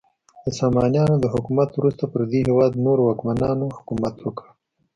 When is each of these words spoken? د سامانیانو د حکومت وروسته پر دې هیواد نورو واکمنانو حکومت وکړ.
د 0.43 0.45
سامانیانو 0.59 1.15
د 1.19 1.25
حکومت 1.33 1.69
وروسته 1.73 2.03
پر 2.11 2.21
دې 2.31 2.39
هیواد 2.47 2.71
نورو 2.85 3.01
واکمنانو 3.05 3.65
حکومت 3.77 4.15
وکړ. 4.21 4.45